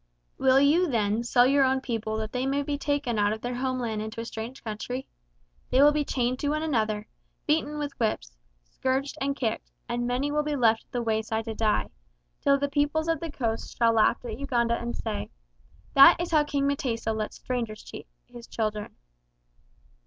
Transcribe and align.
"Will 0.39 0.59
you, 0.59 0.87
then, 0.89 1.23
sell 1.23 1.45
your 1.45 1.63
own 1.63 1.79
people 1.79 2.17
that 2.17 2.31
they 2.31 2.47
may 2.47 2.63
be 2.63 2.75
taken 2.75 3.19
out 3.19 3.33
of 3.33 3.41
their 3.41 3.53
homeland 3.53 4.01
into 4.01 4.19
a 4.19 4.25
strange 4.25 4.63
country? 4.63 5.05
They 5.69 5.79
will 5.83 5.91
be 5.91 6.03
chained 6.03 6.39
to 6.39 6.49
one 6.49 6.63
another, 6.63 7.07
beaten 7.45 7.77
with 7.77 7.91
whips, 7.99 8.35
scourged 8.63 9.15
and 9.21 9.35
kicked, 9.35 9.69
and 9.87 10.07
many 10.07 10.31
will 10.31 10.41
be 10.41 10.55
left 10.55 10.85
at 10.85 10.91
the 10.91 11.03
wayside 11.03 11.45
to 11.45 11.53
die; 11.53 11.91
till 12.41 12.57
the 12.57 12.67
peoples 12.67 13.07
of 13.07 13.19
the 13.19 13.29
coast 13.29 13.77
shall 13.77 13.93
laugh 13.93 14.17
at 14.25 14.39
Uganda 14.39 14.73
and 14.73 14.97
say, 14.97 15.29
'That 15.93 16.19
is 16.19 16.31
how 16.31 16.45
King 16.45 16.65
M'tesa 16.67 17.13
lets 17.15 17.35
strangers 17.35 17.83
treat 17.83 18.07
his 18.25 18.47
children!'" 18.47 18.95